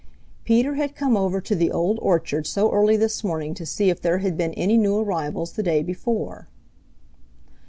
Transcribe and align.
Peter 0.45 0.73
had 0.73 0.95
come 0.95 1.15
over 1.15 1.39
to 1.39 1.53
the 1.53 1.69
Old 1.71 1.99
Orchard 2.01 2.47
so 2.47 2.71
early 2.71 2.97
this 2.97 3.23
morning 3.23 3.53
to 3.53 3.67
see 3.67 3.91
if 3.91 4.01
there 4.01 4.17
had 4.17 4.35
been 4.35 4.51
any 4.55 4.75
new 4.75 4.97
arrivals 4.97 5.51
the 5.51 5.61
day 5.61 5.83
before. 5.83 6.47